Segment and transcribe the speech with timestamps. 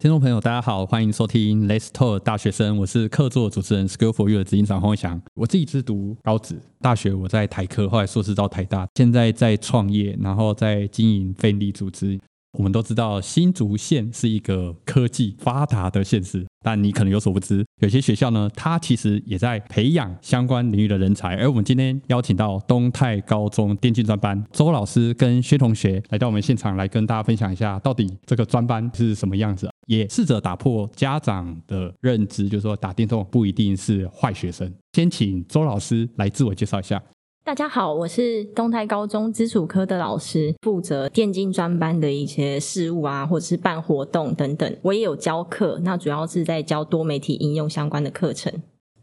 [0.00, 5.20] 听众朋友，大家好，欢迎收听 Let's Talk 大学生，我是客座主持人 School for You 的执行长黄伟翔。
[5.34, 12.16] 我自己是读高职，大学我在台科，后来硕士到台大，现在在创业，然后在经营非利组织。
[12.52, 21.34] 我们都知道新竹县是一个科技发达的县市，但你可能有所不知，有些学校呢，它其实也在培养相关领域的人才。
[21.36, 34.70] 而我们今天邀请到东泰高中电竞专班周老师跟薛同学来到我们现场，来跟大家分享一下，到底这个专班是什么样子，也试着打破家长的认知，就是说打电动不一定是坏学生。
[34.92, 37.02] 先请周老师来自我介绍一下。
[37.42, 44.76] 大家好，我是东泰高中基础科的老师，负责电竞专班的一些事务啊，或者是办活动等等。
[44.82, 48.52] 我也有教课，那主要是在教多媒体应用相关的课程。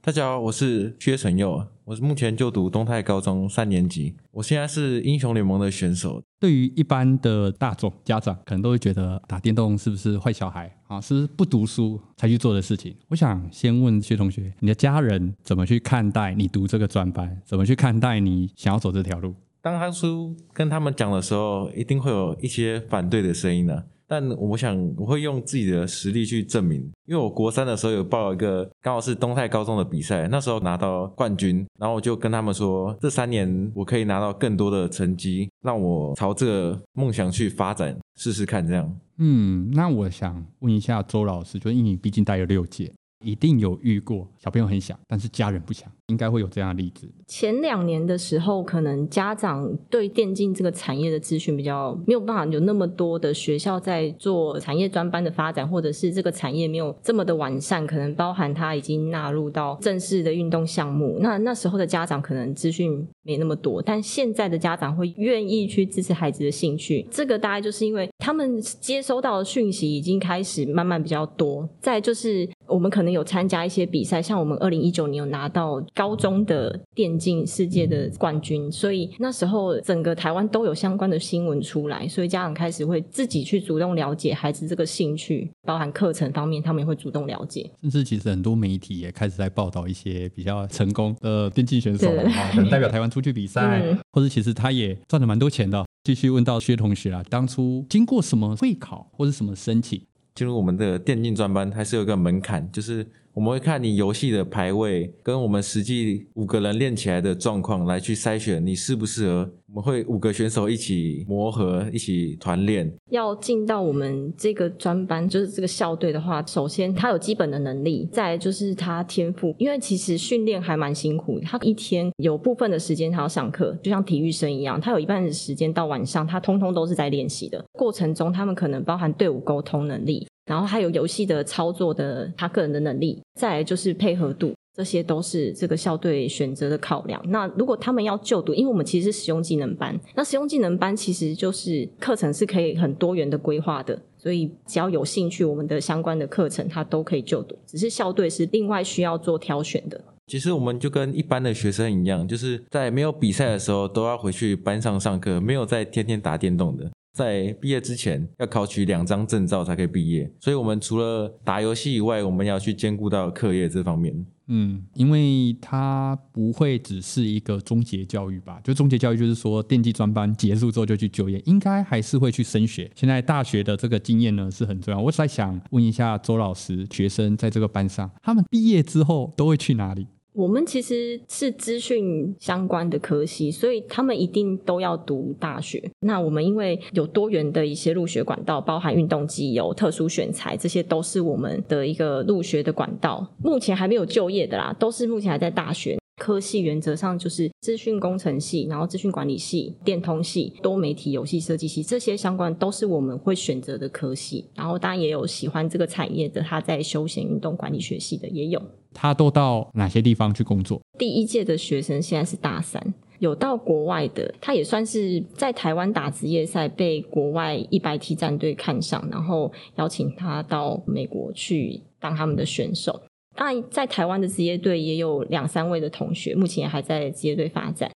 [0.00, 6.22] 大家好，我是薛成佑，我是目前就读东泰高中三年级，我现在是英雄联盟的选手。
[6.38, 11.00] 对于一般的大众家长，可能都会觉得打电动是不是坏小孩啊？
[11.00, 12.94] 是不是不读书才去做的事情？
[13.08, 17.36] 我想先问薛同学，你的家人怎么去看待你读这个专班？
[17.44, 19.34] 怎么去看待你想要走这条路？
[19.60, 23.84] 当当初跟他们讲的时候，一定会有一些反对的声音呢、啊。
[24.12, 38.94] 但我想我会用自己的实力去证明，因为我国三的时候有报一个刚好是东泰高中的比赛，那时候拿到冠军，然后我就跟他们说，这三年我可以拿到更多的成绩，让我朝这个梦想去发展，试试看这样。
[39.16, 42.92] 嗯，那我想问一下周老师，就因为你毕竟待了六届。
[43.22, 47.08] 一定有遇过小朋友很想，但是家人不想，应该会有这样的例子。
[47.26, 61.18] 前两年的时候，可能家长对电竞这个产业的资讯比较没有办法有那么多的学校在做产业专班的发展，或者是这个产业没有这么的完善，可能包含它已经纳入到正式的运动项目。
[61.20, 67.06] 那那时候的家长可能资讯没那么多，但现在的家长会愿意去支持孩子的兴趣。
[67.10, 71.68] 这个大概就是因为他们接收到的讯息已经开始慢慢比较多。
[71.80, 73.12] 再就是我们可能。
[73.12, 87.70] 有参加一些比赛，像我们二零一九年有拿到高中的电竞世界的冠军，所以那时候整个台湾都有相关的新闻出来，所以家长开始会自己去主动了解孩子这个兴趣，包含课程方面，他们也会主动了解。
[87.82, 95.84] 甚至其实很多媒体也开始在报道一些比较成功的电竞选手啊，可能代表台湾出去比赛，嗯、或者其实他也赚了蛮多钱的。
[96.04, 100.00] 继续问到薛同学啊，当初经过什么会考或者什么申请？
[100.34, 109.50] 进入我们的电竞专班还是有一个门槛，就是我们会看你游戏的排位跟我们实际五个人练起来的状况来去筛选你适不适合。
[109.68, 112.92] 我们会五个选手一起磨合，一起团练。
[113.10, 119.54] 要进到我们这个专班，就是这个校队的话，首先他有基本的能力，再就是他天赋。
[119.58, 130.26] 因为其实训练还蛮辛苦，他一天有部分的时间他要上课，就像体育生一样，他有一半的时间到晚上，他通通都是在练习的过程中，他们可能包含队伍沟通能力。
[130.46, 137.22] 然后还有游戏的操作的他个人的能力，再来就是配合度，这些都是这个校队选择的考量。
[137.28, 147.56] 那如果他们要就读，因为我们其实是实用技能班，那实用技能班其实就是课程是可以很多元的规划的，所以只要有兴趣，我们的相关的课程他都可以就读。
[147.66, 150.00] 只是校队是另外需要做挑选的。
[150.28, 156.90] 其实我们就跟一般的学生一样，就是在没有比赛的时候都要回去班上上课，没有在天天打电动的。
[157.12, 164.26] 在毕业之前要考取两张证照才可以毕业，所以我们除了打游戏以外，我们要去兼顾到课业这方面。
[164.48, 168.60] 嗯，因为它不会只是一个终结教育吧？
[168.64, 172.90] 就终结教育就是说，电竞专班结束之后就去就业，应该还是会去升学。
[172.94, 175.00] 现在大学的这个经验呢是很重要。
[175.00, 180.06] 我在想问一下周老师，学生在这个班上，他们毕业之后都会去哪里？
[180.34, 185.90] 我们其实是资讯相关的科系，所以他们一定都要读大学。
[186.00, 193.26] 那我们因为有多元的一些入学管道，包含运动机、有、特殊选材，这些都是我们的一个入学的管道。
[193.42, 195.98] 目前还没有就业的啦，都是目前还在大学。
[196.22, 204.46] 科系原则上就是资讯工程系，然后资讯管理系、电通系、多媒体游戏设计系，这些相关都是我们会选择的科系。
[204.54, 208.62] 然后当然也有喜欢这个产业的，他在休闲运动管理学系的也有。
[208.94, 210.80] 他都到哪些地方去工作？
[210.96, 223.02] 第一届的学生现在是大三，有到国外的，他也算是在台湾打职业赛，被国外一百 T 战队看上，然后邀请他到美国去当他们的选手。
[223.34, 227.90] 当然，在台湾的职业队也有两三位的同学，目前还在职业队发展。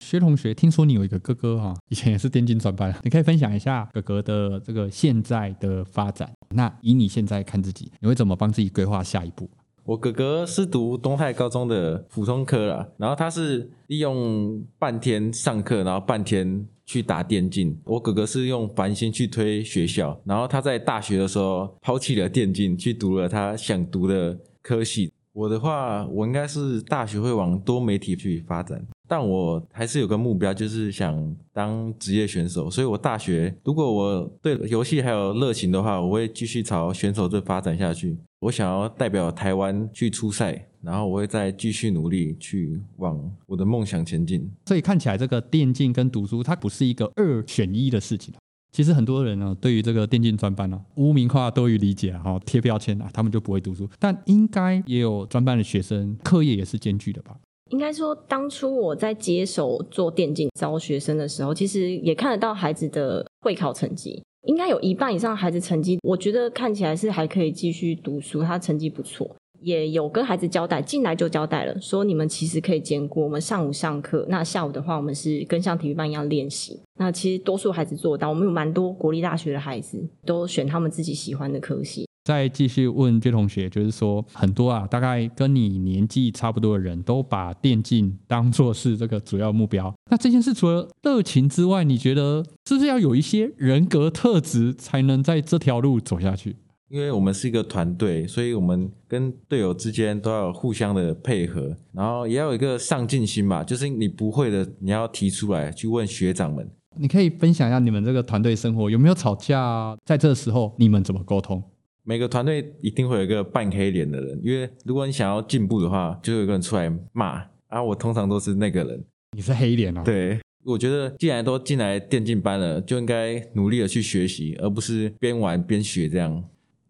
[0.00, 6.30] 薛同学，听说你有一个哥哥哈，以前也是电竞专班，你可以分享一下哥哥的这个现在的发展。
[6.50, 9.48] 那以你现在看自己，你会怎么帮自己规划下一步？
[9.84, 17.76] 我哥哥是读东泰高中的普通科啦，然后他是利用半天上课，然后半天去打电竞。
[17.84, 25.12] 我哥哥是用繁星去推学校，然后他在大学的时候抛弃了电竞，去读了他想读的科系。
[25.34, 28.84] 我的话，我应该是大学会往多媒体去发展。
[29.08, 32.70] 但我还是有个目标，就是想当职业选手。
[32.70, 38.16] 所以我大学如果我对游戏还有热情的话，我会继续朝选手这发展下去。
[38.40, 44.50] 我想要代表台湾去出赛，然后我会再继续努力去往我的梦想前进。
[44.66, 48.34] 所以看起来这个电竞跟读书，它不是一个二选一的事情。
[48.72, 53.86] 其实很多人呢，对于这个电竞专班呢，污名化多于理解啊，贴标签啊，他们就不会读书。
[53.98, 57.36] 但应该也有专班的学生，课业也是兼具的吧？
[57.70, 69.36] 应该说，当初我在接手做电竞招学生的时候，其实也看得到孩子的会考成绩，应该有一半以上孩子成绩，我觉得看起来是还可以继续读书，他成绩不错。
[69.62, 76.80] 也有跟孩子交代，进来就交代了，说你们其实可以兼顾，我们上午上课，那下午的话，我们是跟像体育班一样练习。
[76.98, 82.06] 那其实多数孩子做到，我们有蛮多国立大学的孩子都选他们自己喜欢的科系。
[82.24, 89.92] 再继续问这同学，就是说很多啊，大概跟你年纪差不多的人都把电竞当作是这个主要目标。
[90.08, 96.54] 那这件事除了热情之外，你觉得是不是要有一些人格特质才能在这条路走下去？
[96.92, 106.70] 因为我们是一个团队，所以我们跟队友之间都要互相的配合，然后也要有一个上进心嘛，就是你不会的，你要提出来去问学长们。
[106.98, 109.96] 你可以分享一下你们这个团队生活有没有吵架啊？
[110.04, 111.62] 在这时候你们怎么沟通？
[112.04, 117.82] 每个团队一定会有一个扮黑脸的人，因为如果你想要进步的话，就有一个人出来骂啊。
[117.82, 119.02] 我通常都是那个人。
[119.34, 120.02] 你是黑脸哦？
[120.04, 126.44] 对，我觉得既然都进来电竞班了，就应该努力的去学习，而不是边玩边学这样。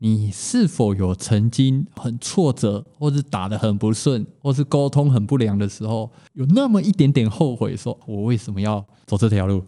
[0.04, 9.62] 你是否有曾经很挫折，或是打得很不顺，或是沟通很不良的时候，有那么一点点后悔，说我为什么要走这条路？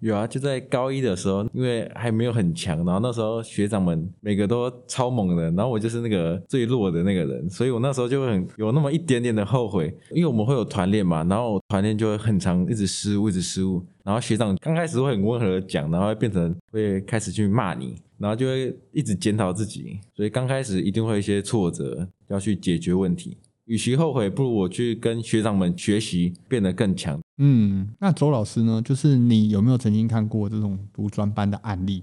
[0.00, 23.38] 有啊，就在高一的时候，因为还没有很强，然后那时候学长们每个都超猛的，然后我就是那个最弱的那个人，所以我那时候就会很有那么一点点的后悔，因为我们会有团练嘛，然后团练就会很长一直失误，一直失误，然后学长刚开始会很温和的讲，然后会变成会开始去骂你，然后就会一直检讨自己，所以刚开始一定会有一些挫折，要去解决问题。
[23.66, 27.20] 与其后悔，不如我去跟学长们学习，变得更强。
[27.38, 28.80] 嗯，那周老师呢？
[28.84, 32.02] 就是你有没有曾经看过这种读专班的案例？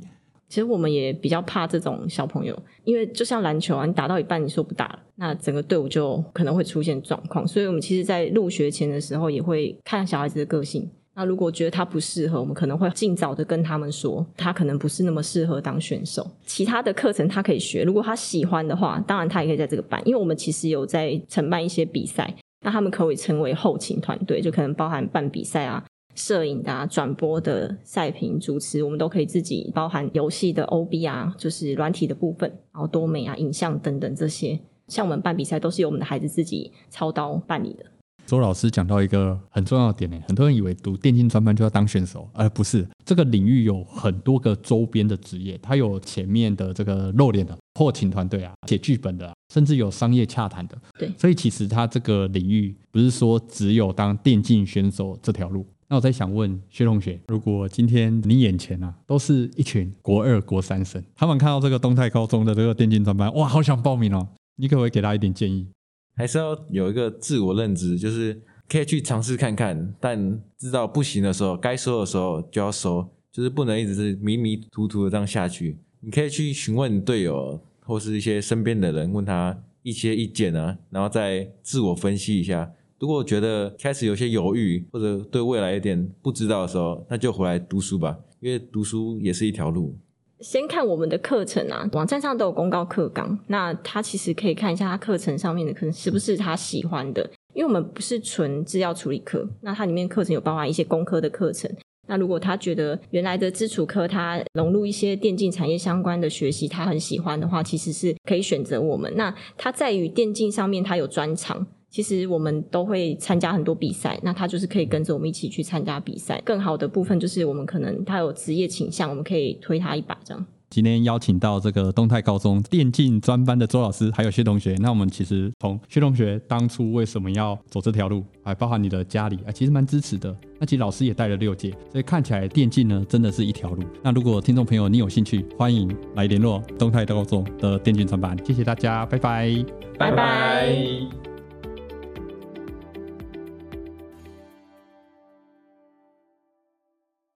[0.50, 7.48] 其实我们也比较怕这种小朋友，因为就像篮球啊，你打到一半你说不打了，那整个队伍就可能会出现状况。
[7.48, 10.88] 所以我们其实，在入学前的时候，也会看小孩子的个性。
[11.16, 16.28] 那如果觉得他不适合，我们可能会尽早的跟他们说，他可能不是那么适合当选手。
[16.46, 37.86] 其他的课程他可以学，如果他喜欢的话，当然他也可以在这个班，因为我们其实有在承办一些比赛，那他们可以成为后勤团队，就可能包含办比赛啊、摄影的啊、转播的、赛评、主持，我们都可以自己包含游戏的 OB 啊，就是软体的部分，然后多美啊、影像等等这些，像我们办比赛都是由我们的孩子自己操刀办理的。
[38.26, 50.78] 周老师讲到一个很重要的点呢，很多人以为读电竞专班就要当选手，而不是这个领域有很多个周边的职业，它有前面的这个露脸的后勤团队啊，写剧本的啊，甚至有商业洽谈的。
[50.98, 55.66] 对，所以其实它这个领域不是说只有当电竞选手这条路。
[55.90, 65.68] 那我在想问薛同学，如果今天你眼前啊都是一群国二、国三生，他们看到这个东泰高中的这个电竞专班，哇，好想报名哦，你可不可以给他一点建议？
[66.16, 68.40] 还是要有一个自我认知，就是
[68.70, 75.78] 可以去尝试看看，但知道不行的时候，该收的时候就要收，就是不能一直是迷迷糊糊的这样下去。
[76.02, 82.72] 你可以去询问队友或是一些身边的人，问他一些意见啊，然后再自我分析一下。
[83.00, 89.98] 如果觉得开始有些犹豫，或者对未来有点不知道的时候，那就回来读书吧，因为读书也是一条路。
[90.44, 101.74] 先看我们的课程啊，网站上都有公告课纲，那他其实可以看一下他课程上面的课程是不是他喜欢的，因为我们不是纯资料处理课，那它里面课程有包含一些工科的课程，
[102.08, 109.12] 那如果他觉得原来的基础课他融入一些电竞产业相关的学习，他很喜欢的话，其实是可以选择我们。
[109.16, 111.66] 那他在于电竞上面他有专长。
[111.94, 116.42] 其实我们都会参加很多比赛，那他就是可以跟着我们一起去参加比赛。
[116.44, 120.44] 更好的部分就是我们可能他有职业倾向，我们可以推他一把这样。
[120.72, 124.74] 今天邀请到这个东泰高中电竞专班的周老师，还有薛同学。
[124.80, 130.36] 那我们其实从薛同学当初为什么要走这条路，还包含你的家里啊，其实蛮支持的。
[130.58, 133.84] 那其实老师也带了六届，所以看起来电竞呢真的是一条路。
[134.02, 138.36] 那如果听众朋友你有兴趣，欢迎来联络东泰高中的电竞专班。
[138.44, 139.64] 谢谢大家，拜拜，
[140.00, 141.33] 拜拜。